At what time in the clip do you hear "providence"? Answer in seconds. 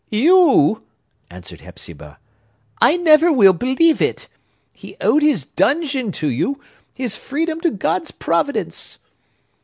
8.09-8.97